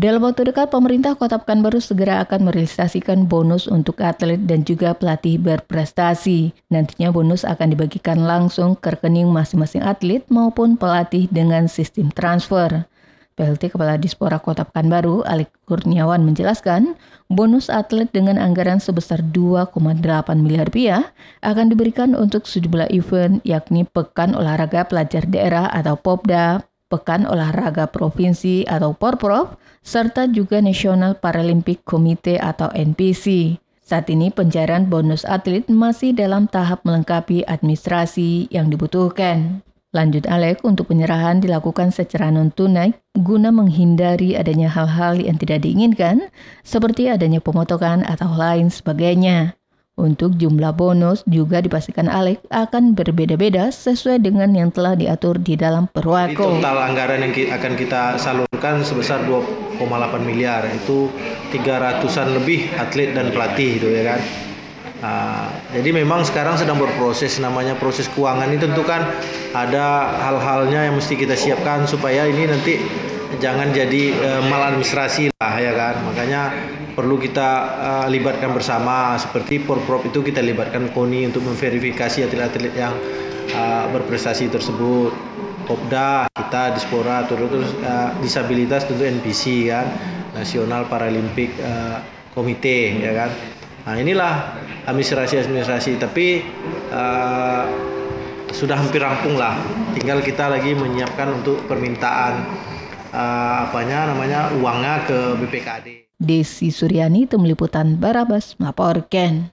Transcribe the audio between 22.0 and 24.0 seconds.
untuk sejumlah event yakni